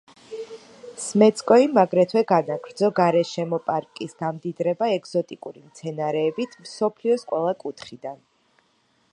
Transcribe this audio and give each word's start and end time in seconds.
სმეცკოიმ 1.01 1.75
აგრეთვე 1.81 2.23
განაგრძო 2.31 2.89
გარეშემო 3.01 3.61
პარკის 3.67 4.17
გამდიდრება 4.23 4.89
ეგზოტიკური 4.97 5.65
მცენარეებით 5.69 6.59
მსოფლიოს 6.65 7.29
ყველა 7.35 7.57
კუთხიდან. 7.67 8.19